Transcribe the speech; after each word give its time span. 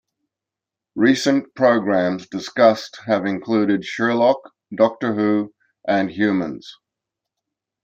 Recent 0.95 1.53
programmes 1.53 2.27
discussed 2.27 2.99
have 3.05 3.27
included 3.27 3.85
"Sherlock", 3.85 4.39
"Doctor 4.75 5.13
Who" 5.13 5.53
and 5.87 6.09
"Humans". 6.09 6.73